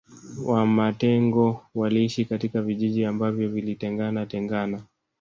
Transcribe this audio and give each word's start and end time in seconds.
Wamatengo 0.43 1.65
waliishi 1.75 2.25
katika 2.25 2.61
vijiji 2.61 3.05
ambavyo 3.05 3.49
vilitengana 3.49 4.25
tengana 4.25 4.83